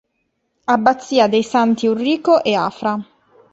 Abbazia 0.65 1.27
dei 1.27 1.43
Santi 1.43 1.85
Ulrico 1.85 2.41
e 2.43 2.55
Afra 2.55 2.97